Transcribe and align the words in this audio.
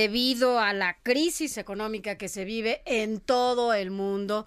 Debido 0.00 0.58
a 0.58 0.72
la 0.72 0.96
crisis 1.02 1.58
económica 1.58 2.16
que 2.16 2.30
se 2.30 2.46
vive 2.46 2.80
en 2.86 3.20
todo 3.20 3.74
el 3.74 3.90
mundo, 3.90 4.46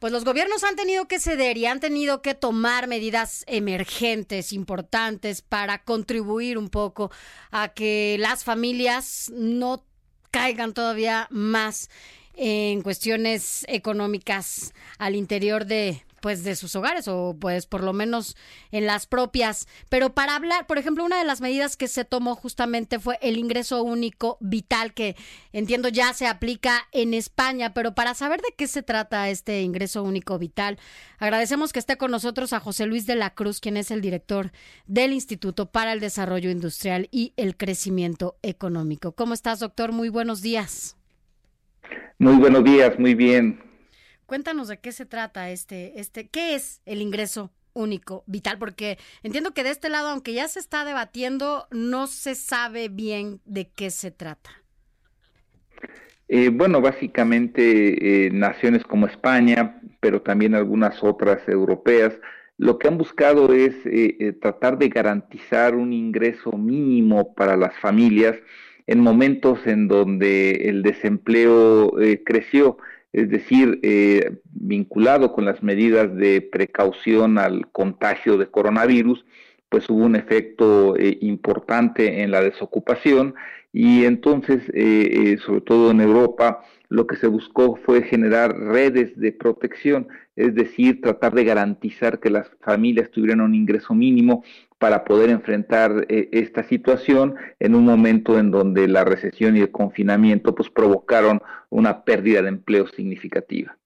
pues 0.00 0.12
los 0.12 0.24
gobiernos 0.24 0.64
han 0.64 0.74
tenido 0.74 1.06
que 1.06 1.20
ceder 1.20 1.56
y 1.56 1.66
han 1.66 1.78
tenido 1.78 2.20
que 2.20 2.34
tomar 2.34 2.88
medidas 2.88 3.44
emergentes, 3.46 4.52
importantes, 4.52 5.40
para 5.40 5.84
contribuir 5.84 6.58
un 6.58 6.68
poco 6.68 7.12
a 7.52 7.68
que 7.68 8.16
las 8.18 8.42
familias 8.42 9.30
no 9.32 9.86
caigan 10.32 10.74
todavía 10.74 11.28
más 11.30 11.88
en 12.34 12.82
cuestiones 12.82 13.64
económicas 13.68 14.72
al 14.98 15.16
interior 15.16 15.66
de 15.66 16.02
pues 16.22 16.44
de 16.44 16.54
sus 16.54 16.76
hogares 16.76 17.08
o 17.08 17.36
pues 17.38 17.66
por 17.66 17.82
lo 17.82 17.92
menos 17.92 18.36
en 18.70 18.86
las 18.86 19.06
propias. 19.06 19.66
Pero 19.88 20.14
para 20.14 20.36
hablar, 20.36 20.68
por 20.68 20.78
ejemplo, 20.78 21.04
una 21.04 21.18
de 21.18 21.24
las 21.24 21.40
medidas 21.40 21.76
que 21.76 21.88
se 21.88 22.04
tomó 22.04 22.36
justamente 22.36 23.00
fue 23.00 23.18
el 23.20 23.36
ingreso 23.36 23.82
único 23.82 24.38
vital 24.40 24.94
que 24.94 25.16
entiendo 25.52 25.88
ya 25.88 26.14
se 26.14 26.28
aplica 26.28 26.86
en 26.92 27.12
España, 27.12 27.74
pero 27.74 27.94
para 27.96 28.14
saber 28.14 28.40
de 28.40 28.54
qué 28.56 28.68
se 28.68 28.84
trata 28.84 29.28
este 29.30 29.62
ingreso 29.62 30.04
único 30.04 30.38
vital, 30.38 30.78
agradecemos 31.18 31.72
que 31.72 31.80
esté 31.80 31.98
con 31.98 32.12
nosotros 32.12 32.52
a 32.52 32.60
José 32.60 32.86
Luis 32.86 33.04
de 33.04 33.16
la 33.16 33.34
Cruz, 33.34 33.58
quien 33.58 33.76
es 33.76 33.90
el 33.90 34.00
director 34.00 34.52
del 34.86 35.12
Instituto 35.12 35.72
para 35.72 35.92
el 35.92 35.98
Desarrollo 35.98 36.50
Industrial 36.50 37.08
y 37.10 37.32
el 37.36 37.56
Crecimiento 37.56 38.38
Económico. 38.42 39.10
¿Cómo 39.10 39.34
estás, 39.34 39.58
doctor? 39.58 39.90
Muy 39.90 40.08
buenos 40.08 40.40
días. 40.40 40.96
Muy 42.18 42.36
buenos 42.36 42.64
días, 42.64 42.98
muy 42.98 43.14
bien. 43.14 43.60
Cuéntanos 44.26 44.68
de 44.68 44.78
qué 44.78 44.92
se 44.92 45.06
trata 45.06 45.50
este, 45.50 46.00
este, 46.00 46.28
qué 46.28 46.54
es 46.54 46.80
el 46.86 47.02
ingreso 47.02 47.52
único 47.74 48.24
vital, 48.26 48.58
porque 48.58 48.98
entiendo 49.22 49.52
que 49.52 49.64
de 49.64 49.70
este 49.70 49.88
lado, 49.88 50.08
aunque 50.08 50.32
ya 50.34 50.48
se 50.48 50.58
está 50.58 50.84
debatiendo, 50.84 51.66
no 51.70 52.06
se 52.06 52.34
sabe 52.34 52.88
bien 52.88 53.40
de 53.44 53.70
qué 53.70 53.90
se 53.90 54.10
trata. 54.10 54.50
Eh, 56.28 56.48
bueno, 56.48 56.80
básicamente 56.80 58.26
eh, 58.26 58.30
naciones 58.30 58.84
como 58.84 59.06
España, 59.06 59.80
pero 60.00 60.22
también 60.22 60.54
algunas 60.54 61.02
otras 61.02 61.46
europeas, 61.46 62.14
lo 62.56 62.78
que 62.78 62.88
han 62.88 62.96
buscado 62.96 63.52
es 63.52 63.74
eh, 63.84 64.32
tratar 64.40 64.78
de 64.78 64.88
garantizar 64.88 65.74
un 65.74 65.92
ingreso 65.92 66.52
mínimo 66.52 67.34
para 67.34 67.56
las 67.56 67.76
familias 67.80 68.36
en 68.86 69.00
momentos 69.00 69.66
en 69.66 69.88
donde 69.88 70.68
el 70.68 70.82
desempleo 70.82 71.92
creció 72.24 72.78
es 73.12 73.28
decir, 73.28 73.78
eh, 73.82 74.38
vinculado 74.44 75.32
con 75.32 75.44
las 75.44 75.62
medidas 75.62 76.14
de 76.16 76.40
precaución 76.40 77.38
al 77.38 77.70
contagio 77.70 78.38
de 78.38 78.46
coronavirus, 78.46 79.24
pues 79.68 79.88
hubo 79.90 80.04
un 80.04 80.16
efecto 80.16 80.96
eh, 80.96 81.18
importante 81.20 82.22
en 82.22 82.30
la 82.30 82.42
desocupación 82.42 83.34
y 83.72 84.04
entonces, 84.04 84.62
eh, 84.74 85.38
sobre 85.44 85.62
todo 85.62 85.90
en 85.90 86.00
Europa, 86.00 86.62
lo 86.88 87.06
que 87.06 87.16
se 87.16 87.26
buscó 87.26 87.76
fue 87.76 88.02
generar 88.02 88.54
redes 88.54 89.16
de 89.16 89.32
protección, 89.32 90.08
es 90.36 90.54
decir, 90.54 91.00
tratar 91.00 91.34
de 91.34 91.44
garantizar 91.44 92.20
que 92.20 92.28
las 92.28 92.50
familias 92.60 93.10
tuvieran 93.10 93.40
un 93.40 93.54
ingreso 93.54 93.94
mínimo 93.94 94.44
para 94.82 95.04
poder 95.04 95.30
enfrentar 95.30 96.06
eh, 96.08 96.28
esta 96.32 96.64
situación 96.64 97.36
en 97.60 97.76
un 97.76 97.84
momento 97.84 98.36
en 98.36 98.50
donde 98.50 98.88
la 98.88 99.04
recesión 99.04 99.56
y 99.56 99.60
el 99.60 99.70
confinamiento 99.70 100.56
pues 100.56 100.70
provocaron 100.70 101.40
una 101.70 102.02
pérdida 102.02 102.42
de 102.42 102.48
empleo 102.48 102.88
significativa. 102.88 103.78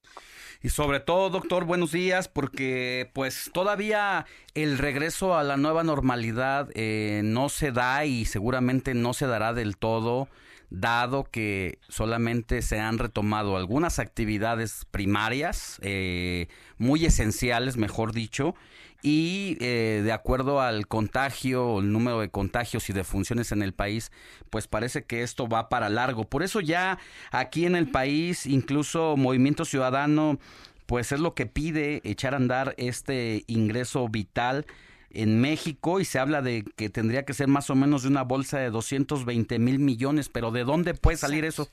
Y 0.63 0.71
sobre 0.71 1.01
todo, 1.01 1.29
doctor, 1.29 1.67
buenos 1.67 1.93
días, 1.93 2.29
porque 2.29 3.11
pues 3.13 3.51
todavía 3.53 4.25
el 4.55 4.79
regreso 4.79 5.37
a 5.37 5.45
la 5.45 5.59
nueva 5.59 5.85
normalidad 5.85 6.71
eh, 6.73 7.21
no 7.23 7.51
se 7.51 7.73
da 7.73 8.07
y 8.07 8.25
seguramente 8.25 8.95
no 8.95 9.13
se 9.13 9.27
dará 9.27 9.53
del 9.53 9.77
todo, 9.77 10.29
dado 10.71 11.25
que 11.25 11.79
solamente 11.89 12.63
se 12.63 12.81
han 12.81 12.99
retomado 12.99 13.57
algunas 13.57 13.99
actividades 13.99 14.87
primarias, 14.91 15.79
eh, 15.83 16.49
muy 16.79 17.05
esenciales, 17.05 17.77
mejor 17.77 18.13
dicho, 18.13 18.55
y 19.03 19.57
eh, 19.61 20.01
de 20.03 20.13
acuerdo 20.13 20.61
al 20.61 20.89
contagio, 20.89 21.79
el 21.79 21.93
número 21.93 22.21
de 22.21 22.31
contagios 22.31 22.91
y 22.91 22.93
de 22.93 23.05
funciones 23.05 23.53
en 23.53 23.63
el 23.63 23.73
país, 23.73 24.11
pues 24.51 24.67
parece 24.67 25.05
que 25.05 25.23
esto 25.23 25.49
va 25.49 25.69
para 25.69 25.89
largo. 25.89 26.25
Por 26.25 26.43
eso 26.43 26.61
ya 26.61 26.99
aquí 27.31 27.67
en 27.67 27.77
el 27.77 27.89
país, 27.89 28.47
incluso 28.47 29.17
Movimiento 29.17 29.65
Ciudadano, 29.65 30.39
pues 30.87 31.13
es 31.13 31.21
lo 31.21 31.35
que 31.35 31.47
pide 31.47 32.01
echar 32.05 32.35
a 32.35 32.39
andar 32.39 32.75
este 32.79 33.45
ingreso 33.47 34.09
vital 34.09 34.67
en 35.11 35.41
México 35.41 36.01
y 36.01 36.05
se 36.05 36.19
habla 36.19 36.43
de 36.43 36.65
que 36.77 36.91
tendría 36.91 37.25
que 37.25 37.33
ser 37.33 37.49
más 37.49 37.71
o 37.71 37.75
menos 37.75 38.03
de 38.03 38.09
una 38.09 38.23
bolsa 38.23 38.59
de 38.59 38.71
220 38.71 39.59
mil 39.59 39.79
millones, 39.79 40.29
pero 40.29 40.51
¿de 40.51 40.65
dónde 40.65 40.95
puede 40.95 41.17
salir 41.17 41.45
eso? 41.45 41.69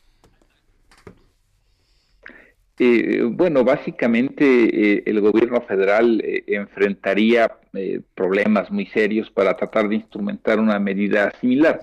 Eh, 2.80 3.22
bueno, 3.30 3.64
básicamente 3.64 4.44
eh, 4.46 5.04
el 5.06 5.22
gobierno 5.22 5.62
federal 5.62 6.22
eh, 6.24 6.44
enfrentaría 6.48 7.52
problemas 8.16 8.72
muy 8.72 8.86
serios 8.88 9.30
para 9.32 9.56
tratar 9.56 9.90
de 9.90 9.96
instrumentar 9.96 10.60
una 10.60 10.78
medida 10.80 11.32
similar. 11.42 11.82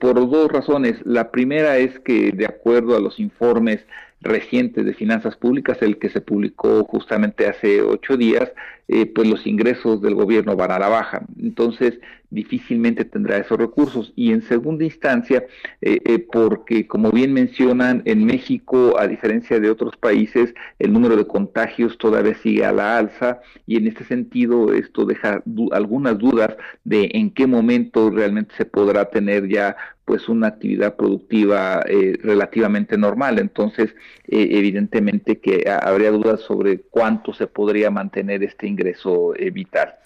por 0.00 0.14
dos 0.30 0.50
razones. 0.50 0.96
La 1.04 1.30
primera 1.30 1.78
es 1.78 1.98
que, 2.00 2.32
de 2.32 2.46
acuerdo 2.46 2.96
a 2.96 3.00
los 3.00 3.18
informes 3.18 3.80
recientes 4.20 4.84
de 4.84 4.94
finanzas 4.94 5.36
públicas, 5.36 5.78
el 5.82 5.98
que 5.98 6.08
se 6.08 6.20
publicó 6.20 6.84
justamente 6.84 7.46
hace 7.46 7.82
ocho 7.82 8.16
días, 8.16 8.50
eh, 8.90 9.04
pues 9.04 9.28
los 9.28 9.46
ingresos 9.46 10.00
del 10.00 10.14
gobierno 10.14 10.56
van 10.56 10.70
a 10.70 10.78
la 10.78 10.88
baja. 10.88 11.26
Entonces, 11.38 12.00
difícilmente 12.30 13.04
tendrá 13.04 13.36
esos 13.36 13.58
recursos. 13.58 14.14
Y 14.16 14.32
en 14.32 14.40
segunda 14.40 14.84
instancia, 14.84 15.44
eh, 15.82 15.98
eh, 16.06 16.18
porque 16.18 16.86
como 16.86 17.10
bien 17.10 17.34
mencionan, 17.34 18.00
en 18.06 18.24
México, 18.24 18.98
a 18.98 19.06
diferencia 19.06 19.60
de 19.60 19.70
otros 19.70 19.94
países, 19.98 20.54
el 20.78 20.90
número 20.94 21.16
de 21.16 21.26
contagios 21.26 21.98
todavía 21.98 22.34
sigue 22.36 22.64
a 22.64 22.72
la 22.72 22.96
alza 22.96 23.40
y 23.66 23.76
en 23.76 23.88
este 23.88 24.04
sentido 24.04 24.72
esto 24.72 25.04
deja 25.04 25.42
algunas 25.72 26.16
dudas 26.18 26.56
de 26.84 27.10
en 27.12 27.30
qué 27.30 27.46
momento 27.46 28.10
realmente 28.10 28.54
se 28.56 28.64
podrá 28.64 29.10
tener 29.10 29.48
ya 29.48 29.76
pues 30.04 30.26
una 30.30 30.46
actividad 30.46 30.96
productiva 30.96 31.82
relativamente 32.22 32.96
normal. 32.96 33.38
Entonces, 33.38 33.94
evidentemente 34.26 35.38
que 35.38 35.70
habría 35.70 36.10
dudas 36.10 36.40
sobre 36.40 36.80
cuánto 36.80 37.34
se 37.34 37.46
podría 37.46 37.90
mantener 37.90 38.42
este 38.42 38.66
ingreso 38.66 38.77
ingreso 38.78 39.34
vital. 39.52 39.96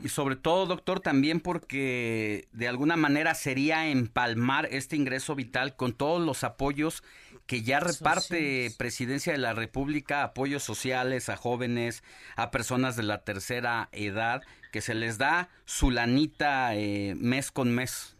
Y 0.00 0.10
sobre 0.10 0.36
todo, 0.36 0.66
doctor, 0.66 1.00
también 1.00 1.40
porque 1.40 2.46
de 2.52 2.68
alguna 2.68 2.96
manera 2.96 3.34
sería 3.34 3.88
empalmar 3.88 4.68
este 4.70 4.94
ingreso 4.94 5.34
vital 5.34 5.74
con 5.74 5.92
todos 5.92 6.24
los 6.24 6.44
apoyos 6.44 7.02
que 7.48 7.62
ya 7.62 7.80
reparte 7.80 8.70
Presidencia 8.76 9.32
de 9.32 9.38
la 9.38 9.54
República, 9.54 10.22
apoyos 10.22 10.62
sociales 10.62 11.30
a 11.30 11.36
jóvenes, 11.36 12.04
a 12.36 12.50
personas 12.50 12.94
de 12.94 13.02
la 13.02 13.24
tercera 13.24 13.88
edad, 13.90 14.42
que 14.70 14.82
se 14.82 14.94
les 14.94 15.16
da 15.16 15.48
su 15.64 15.90
lanita 15.90 16.76
eh, 16.76 17.14
mes 17.18 17.50
con 17.50 17.74
mes. 17.74 18.14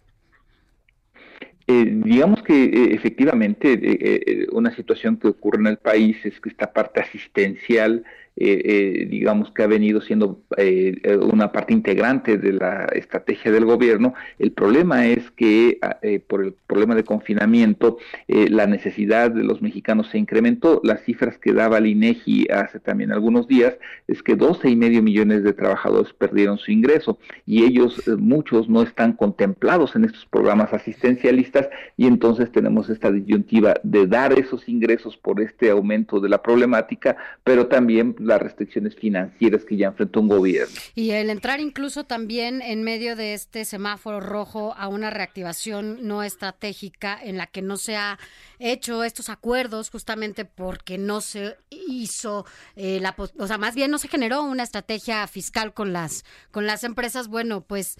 Eh, 1.66 2.00
digamos 2.04 2.42
que 2.42 2.64
eh, 2.64 2.94
efectivamente 2.94 4.46
una 4.52 4.74
situación 4.74 5.18
que 5.18 5.28
ocurre 5.28 5.60
en 5.60 5.66
el 5.66 5.76
país 5.76 6.16
es 6.24 6.40
que 6.40 6.48
esta 6.48 6.72
parte 6.72 7.00
asistencial 7.00 8.04
eh, 8.40 8.62
eh, 8.64 9.06
digamos 9.10 9.50
que 9.50 9.64
ha 9.64 9.66
venido 9.66 10.00
siendo 10.00 10.40
eh, 10.56 11.18
una 11.20 11.50
parte 11.50 11.72
integrante 11.72 12.38
de 12.38 12.52
la 12.52 12.84
estrategia 12.92 13.50
del 13.50 13.64
gobierno. 13.64 14.14
El 14.38 14.52
problema 14.52 15.06
es 15.06 15.28
que 15.32 15.78
ah, 15.82 15.96
por 16.28 16.44
el 16.44 16.54
problema 16.66 16.94
de 16.94 17.02
confinamiento 17.02 17.98
la 18.28 18.66
necesidad 18.66 19.30
de 19.30 19.42
los 19.42 19.60
mexicanos 19.60 20.08
se 20.10 20.18
incrementó. 20.18 20.80
Las 20.84 21.02
cifras 21.02 21.38
que 21.38 21.52
daba 21.52 21.78
el 21.78 21.86
INEGI 21.86 22.46
hace 22.52 22.78
también 22.78 23.10
algunos 23.10 23.48
días 23.48 23.76
es 24.06 24.22
que 24.22 24.36
12 24.36 24.70
y 24.70 24.76
medio 24.76 25.02
millones 25.02 25.42
de 25.42 25.52
trabajadores 25.52 26.12
perdieron 26.12 26.58
su 26.58 26.70
ingreso 26.70 27.18
y 27.46 27.64
ellos 27.64 28.06
muchos 28.18 28.68
no 28.68 28.82
están 28.82 29.14
contemplados 29.14 29.96
en 29.96 30.04
estos 30.04 30.26
programas 30.26 30.72
asistencialistas 30.72 31.68
y 31.96 32.06
entonces 32.06 32.52
tenemos 32.52 32.88
esta 32.88 33.10
disyuntiva 33.10 33.74
de 33.82 34.06
dar 34.06 34.38
esos 34.38 34.68
ingresos 34.68 35.16
por 35.16 35.40
este 35.40 35.70
aumento 35.70 36.20
de 36.20 36.28
la 36.28 36.42
problemática, 36.42 37.16
pero 37.42 37.66
también 37.66 38.14
las 38.28 38.40
restricciones 38.40 38.94
financieras 38.94 39.64
que 39.64 39.76
ya 39.76 39.88
enfrentó 39.88 40.20
un 40.20 40.28
gobierno. 40.28 40.74
Y 40.94 41.10
el 41.10 41.30
entrar 41.30 41.60
incluso 41.60 42.04
también 42.04 42.62
en 42.62 42.82
medio 42.82 43.16
de 43.16 43.34
este 43.34 43.64
semáforo 43.64 44.20
rojo 44.20 44.74
a 44.76 44.88
una 44.88 45.10
reactivación 45.10 46.06
no 46.06 46.22
estratégica 46.22 47.18
en 47.22 47.36
la 47.36 47.46
que 47.46 47.62
no 47.62 47.76
se 47.76 47.96
ha 47.96 48.18
hecho 48.58 49.04
estos 49.04 49.28
acuerdos 49.28 49.90
justamente 49.90 50.44
porque 50.44 50.98
no 50.98 51.20
se 51.20 51.56
hizo 51.70 52.46
eh, 52.76 53.00
la, 53.00 53.14
o 53.38 53.46
sea, 53.46 53.58
más 53.58 53.74
bien 53.74 53.90
no 53.90 53.98
se 53.98 54.08
generó 54.08 54.42
una 54.42 54.62
estrategia 54.62 55.26
fiscal 55.26 55.72
con 55.72 55.92
las 55.92 56.24
con 56.50 56.66
las 56.66 56.84
empresas, 56.84 57.28
bueno, 57.28 57.62
pues 57.62 57.96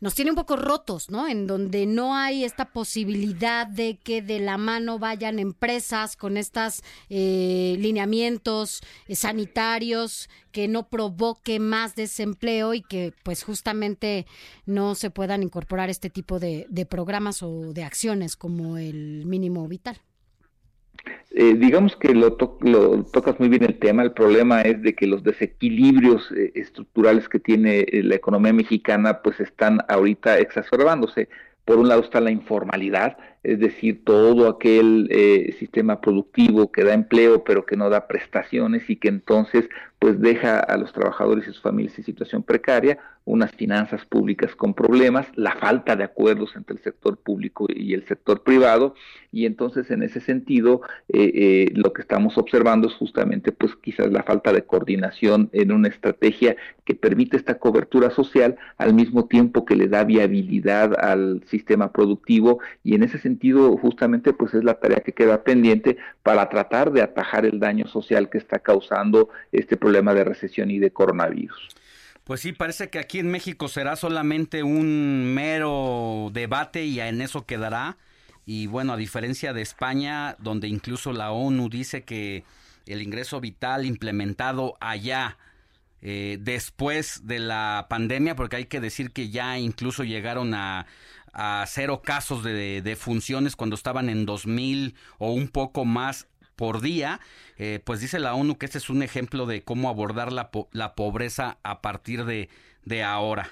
nos 0.00 0.14
tiene 0.14 0.30
un 0.30 0.36
poco 0.36 0.56
rotos, 0.56 1.10
¿no? 1.10 1.28
En 1.28 1.46
donde 1.46 1.86
no 1.86 2.14
hay 2.14 2.44
esta 2.44 2.72
posibilidad 2.72 3.66
de 3.66 3.98
que 3.98 4.22
de 4.22 4.40
la 4.40 4.56
mano 4.56 4.98
vayan 4.98 5.38
empresas 5.38 6.16
con 6.16 6.36
estos 6.36 6.82
eh, 7.10 7.76
lineamientos 7.78 8.80
eh, 9.06 9.14
sanitarios 9.14 10.28
que 10.52 10.68
no 10.68 10.88
provoque 10.88 11.60
más 11.60 11.94
desempleo 11.94 12.74
y 12.74 12.82
que 12.82 13.12
pues 13.22 13.44
justamente 13.44 14.26
no 14.66 14.94
se 14.94 15.10
puedan 15.10 15.42
incorporar 15.42 15.90
este 15.90 16.10
tipo 16.10 16.40
de 16.40 16.86
programas 16.88 17.42
o 17.42 17.72
de 17.72 17.84
acciones 17.84 18.36
como 18.36 18.78
el 18.78 19.24
mínimo 19.26 19.68
vital. 19.68 20.00
Eh, 21.32 21.54
digamos 21.54 21.94
que 21.96 22.12
lo, 22.12 22.32
tocas 22.36 23.38
muy 23.38 23.48
bien 23.48 23.62
el 23.62 23.78
tema. 23.78 24.02
El 24.02 24.12
problema 24.12 24.62
es 24.62 24.82
de 24.82 24.94
que 24.94 25.06
los 25.06 25.22
desequilibrios 25.22 26.30
eh, 26.32 26.52
estructurales 26.54 27.28
que 27.28 27.38
tiene 27.38 27.80
eh, 27.80 28.02
la 28.02 28.16
economía 28.16 28.52
mexicana 28.52 29.22
pues 29.22 29.38
están 29.40 29.80
ahorita 29.88 30.38
exacerbándose. 30.38 31.28
Por 31.64 31.78
un 31.78 31.88
lado 31.88 32.02
está 32.02 32.20
la 32.20 32.32
informalidad, 32.32 33.16
es 33.42 33.58
decir, 33.58 34.04
todo 34.04 34.48
aquel 34.48 35.08
eh, 35.10 35.54
sistema 35.58 36.00
productivo 36.00 36.70
que 36.70 36.84
da 36.84 36.92
empleo 36.92 37.42
pero 37.44 37.64
que 37.64 37.76
no 37.76 37.88
da 37.88 38.06
prestaciones 38.06 38.88
y 38.90 38.96
que 38.96 39.08
entonces 39.08 39.68
pues 40.00 40.18
deja 40.18 40.58
a 40.58 40.78
los 40.78 40.92
trabajadores 40.94 41.44
y 41.44 41.52
sus 41.52 41.60
familias 41.60 41.98
en 41.98 42.04
situación 42.04 42.42
precaria, 42.42 42.98
unas 43.26 43.52
finanzas 43.52 44.06
públicas 44.06 44.56
con 44.56 44.72
problemas, 44.72 45.26
la 45.34 45.54
falta 45.56 45.94
de 45.94 46.04
acuerdos 46.04 46.56
entre 46.56 46.76
el 46.76 46.82
sector 46.82 47.18
público 47.18 47.66
y 47.68 47.92
el 47.92 48.06
sector 48.06 48.42
privado. 48.42 48.94
Y 49.30 49.44
entonces 49.44 49.90
en 49.90 50.02
ese 50.02 50.20
sentido 50.20 50.80
eh, 51.10 51.30
eh, 51.34 51.72
lo 51.74 51.92
que 51.92 52.00
estamos 52.00 52.38
observando 52.38 52.88
es 52.88 52.94
justamente 52.94 53.52
pues 53.52 53.76
quizás 53.76 54.10
la 54.10 54.22
falta 54.22 54.54
de 54.54 54.62
coordinación 54.62 55.50
en 55.52 55.70
una 55.70 55.88
estrategia 55.88 56.56
que 56.86 56.94
permite 56.94 57.36
esta 57.36 57.58
cobertura 57.58 58.10
social 58.10 58.56
al 58.78 58.94
mismo 58.94 59.26
tiempo 59.26 59.66
que 59.66 59.76
le 59.76 59.86
da 59.86 60.04
viabilidad 60.04 60.98
al 60.98 61.42
sistema 61.46 61.92
productivo. 61.92 62.58
Y 62.82 62.94
en 62.94 63.02
ese 63.02 63.18
sentido 63.18 63.29
sentido, 63.30 63.76
justamente, 63.76 64.32
pues 64.32 64.54
es 64.54 64.64
la 64.64 64.74
tarea 64.74 65.00
que 65.00 65.12
queda 65.12 65.44
pendiente 65.44 65.96
para 66.22 66.48
tratar 66.48 66.90
de 66.90 67.02
atajar 67.02 67.46
el 67.46 67.60
daño 67.60 67.86
social 67.86 68.28
que 68.28 68.38
está 68.38 68.58
causando 68.58 69.28
este 69.52 69.76
problema 69.76 70.12
de 70.14 70.24
recesión 70.24 70.70
y 70.70 70.78
de 70.78 70.90
coronavirus. 70.90 71.68
Pues 72.24 72.40
sí, 72.40 72.52
parece 72.52 72.90
que 72.90 72.98
aquí 72.98 73.18
en 73.18 73.30
México 73.30 73.68
será 73.68 73.96
solamente 73.96 74.62
un 74.62 75.32
mero 75.34 76.30
debate 76.32 76.84
y 76.84 77.00
en 77.00 77.22
eso 77.22 77.46
quedará. 77.46 77.96
Y 78.46 78.66
bueno, 78.66 78.94
a 78.94 78.96
diferencia 78.96 79.52
de 79.52 79.62
España, 79.62 80.36
donde 80.38 80.66
incluso 80.66 81.12
la 81.12 81.30
ONU 81.30 81.68
dice 81.68 82.02
que 82.02 82.44
el 82.86 83.02
ingreso 83.02 83.40
vital 83.40 83.84
implementado 83.86 84.76
allá 84.80 85.38
eh, 86.02 86.38
después 86.40 87.26
de 87.26 87.38
la 87.38 87.86
pandemia, 87.90 88.34
porque 88.34 88.56
hay 88.56 88.64
que 88.64 88.80
decir 88.80 89.12
que 89.12 89.28
ya 89.28 89.58
incluso 89.58 90.02
llegaron 90.02 90.54
a, 90.54 90.86
a 91.32 91.64
cero 91.66 92.02
casos 92.04 92.42
de, 92.42 92.96
funciones 92.98 93.56
cuando 93.56 93.76
estaban 93.76 94.08
en 94.08 94.26
2000 94.26 94.94
o 95.18 95.32
un 95.32 95.48
poco 95.48 95.84
más 95.84 96.28
por 96.56 96.80
día, 96.80 97.20
eh, 97.56 97.80
pues 97.84 98.00
dice 98.00 98.18
la 98.18 98.34
ONU 98.34 98.58
que 98.58 98.66
este 98.66 98.78
es 98.78 98.90
un 98.90 99.02
ejemplo 99.02 99.46
de 99.46 99.62
cómo 99.62 99.88
abordar 99.88 100.32
la, 100.32 100.50
la 100.72 100.94
pobreza 100.94 101.58
a 101.62 101.80
partir 101.80 102.24
de, 102.24 102.48
de 102.84 103.02
ahora. 103.02 103.50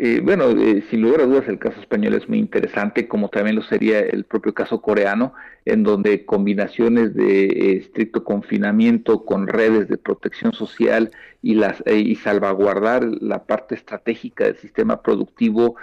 Eh, 0.00 0.20
bueno, 0.22 0.50
eh, 0.50 0.84
sin 0.90 1.02
lugar 1.02 1.22
a 1.22 1.26
dudas 1.26 1.48
el 1.48 1.58
caso 1.58 1.80
español 1.80 2.14
es 2.14 2.28
muy 2.28 2.38
interesante, 2.38 3.08
como 3.08 3.30
también 3.30 3.56
lo 3.56 3.62
sería 3.62 3.98
el 3.98 4.24
propio 4.24 4.54
caso 4.54 4.80
coreano, 4.80 5.34
en 5.64 5.82
donde 5.82 6.24
combinaciones 6.24 7.14
de 7.14 7.46
eh, 7.46 7.76
estricto 7.78 8.22
confinamiento 8.22 9.24
con 9.24 9.48
redes 9.48 9.88
de 9.88 9.98
protección 9.98 10.52
social 10.52 11.10
y, 11.42 11.54
las, 11.54 11.82
y 11.86 12.14
salvaguardar 12.16 13.04
la 13.04 13.44
parte 13.44 13.74
estratégica 13.74 14.44
del 14.44 14.56
sistema 14.56 15.02
productivo 15.02 15.76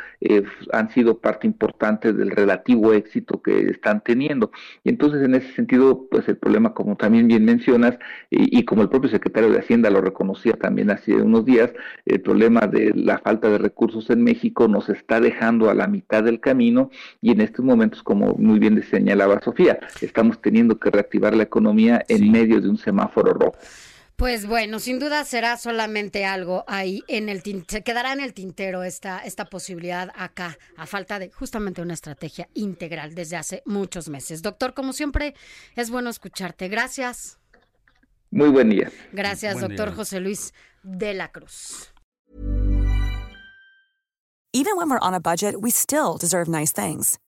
han 0.72 0.90
sido 0.92 1.19
parte 1.19 1.48
importante 1.48 2.13
del 2.13 2.31
relativo 2.31 2.94
éxito 2.94 3.42
que 3.42 3.69
están 3.69 4.02
teniendo. 4.02 4.52
Y 4.84 4.90
entonces, 4.90 5.24
en 5.24 5.36
ese 5.36 5.52
sentido, 5.54 6.07
pues 6.10 6.28
el 6.28 6.38
problema, 6.38 6.74
como 6.74 6.96
también 6.96 7.28
bien 7.28 7.46
mencionas, 7.46 7.98
y, 8.30 8.60
y 8.60 8.66
como 8.66 8.81
el 8.81 8.90
propio 8.90 9.10
secretario 9.10 9.50
de 9.50 9.60
Hacienda 9.60 9.90
lo 9.90 10.02
reconocía 10.02 10.54
también 10.54 10.92
hace 10.92 11.16
unos 11.16 11.46
días, 11.46 11.72
el 12.06 12.22
problema 12.22 12.68
de 12.68 12.92
la 12.96 13.19
falta 13.19 13.50
de 13.50 13.57
recursos 13.57 14.10
en 14.10 14.24
México 14.24 14.68
nos 14.68 14.90
está 14.90 15.19
dejando 15.19 15.69
a 15.69 15.74
la 15.74 15.88
mitad 15.88 16.24
del 16.24 16.40
camino 16.40 16.90
y 17.22 17.31
en 17.31 17.42
estos 17.42 17.63
momentos, 17.63 18.04
como 18.04 18.36
muy 18.36 18.60
bien 18.60 18.81
señalaba 18.84 19.42
Sofía, 19.42 19.80
estamos 20.02 20.42
teniendo 20.42 20.78
que 20.80 20.92
reactivar 20.92 21.36
la 21.36 21.44
economía 21.44 22.04
en 22.07 22.31
medio 22.31 22.62
de 22.62 22.69
un 22.69 22.78
semáforo 22.78 23.34
rojo. 23.34 23.57
Pues 24.15 24.47
bueno, 24.47 24.79
sin 24.79 25.00
duda 25.00 25.25
será 25.25 25.57
solamente 25.57 26.23
algo 26.25 26.63
ahí 26.67 27.03
en 27.09 27.27
el 27.27 27.44
se 27.67 27.83
quedará 27.83 28.13
en 28.13 28.21
el 28.21 28.33
tintero 28.33 28.83
esta 28.83 29.19
esta 29.19 29.45
posibilidad 29.45 30.09
acá 30.15 30.57
a 30.77 30.85
falta 30.85 31.19
de 31.19 31.31
justamente 31.31 31.81
una 31.81 31.94
estrategia 31.94 32.47
integral 32.53 33.13
desde 33.13 33.35
hace 33.35 33.62
muchos 33.65 34.07
meses. 34.07 34.41
Doctor, 34.41 34.73
como 34.73 34.94
siempre 34.94 35.35
es 35.75 35.89
bueno 35.89 36.09
escucharte. 36.09 36.69
Gracias. 36.69 37.39
Muy 38.31 38.50
buen 38.50 38.69
día. 38.69 38.89
Gracias, 39.12 39.59
doctor 39.59 39.94
José 39.94 40.21
Luis 40.21 40.53
de 40.83 41.13
la 41.13 41.31
Cruz. 41.31 41.91
Even 44.53 44.77
when 44.77 44.89
we're 44.89 45.00
on 45.00 45.13
a 45.13 45.19
budget, 45.19 45.59
we 45.59 45.69
still 45.69 46.18
deserve 46.18 46.47
nice 46.47 46.71
things. 46.71 47.19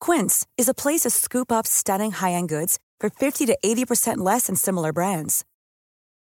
Quince 0.00 0.44
is 0.58 0.68
a 0.68 0.74
place 0.74 1.02
to 1.02 1.10
scoop 1.10 1.52
up 1.52 1.68
stunning 1.68 2.10
high-end 2.10 2.48
goods 2.48 2.80
for 2.98 3.08
50 3.08 3.46
to 3.46 3.56
80% 3.64 4.18
less 4.18 4.48
than 4.48 4.56
similar 4.56 4.92
brands. 4.92 5.44